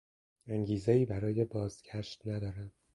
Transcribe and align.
انگیزهای 0.47 1.05
برای 1.05 1.45
بازگشت 1.45 2.27
ندارم. 2.27 2.71